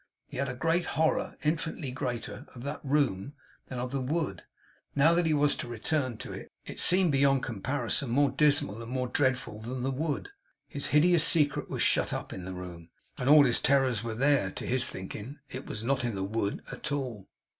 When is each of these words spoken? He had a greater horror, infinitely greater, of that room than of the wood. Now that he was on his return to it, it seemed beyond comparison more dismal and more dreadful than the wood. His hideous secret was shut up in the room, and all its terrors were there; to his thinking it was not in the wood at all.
He 0.25 0.37
had 0.37 0.49
a 0.49 0.55
greater 0.55 0.87
horror, 0.89 1.37
infinitely 1.43 1.91
greater, 1.91 2.47
of 2.55 2.63
that 2.63 2.83
room 2.83 3.33
than 3.67 3.77
of 3.77 3.91
the 3.91 4.01
wood. 4.01 4.41
Now 4.95 5.13
that 5.13 5.27
he 5.27 5.33
was 5.35 5.53
on 5.53 5.59
his 5.59 5.69
return 5.69 6.17
to 6.17 6.33
it, 6.33 6.51
it 6.65 6.79
seemed 6.79 7.11
beyond 7.11 7.43
comparison 7.43 8.09
more 8.09 8.31
dismal 8.31 8.81
and 8.81 8.91
more 8.91 9.07
dreadful 9.07 9.59
than 9.61 9.83
the 9.83 9.91
wood. 9.91 10.29
His 10.67 10.87
hideous 10.87 11.23
secret 11.23 11.69
was 11.69 11.83
shut 11.83 12.13
up 12.13 12.33
in 12.33 12.45
the 12.45 12.53
room, 12.55 12.89
and 13.19 13.29
all 13.29 13.45
its 13.45 13.59
terrors 13.59 14.03
were 14.03 14.15
there; 14.15 14.49
to 14.49 14.65
his 14.65 14.89
thinking 14.89 15.37
it 15.51 15.67
was 15.67 15.83
not 15.83 16.03
in 16.03 16.15
the 16.15 16.23
wood 16.23 16.63
at 16.71 16.91
all. 16.91 17.29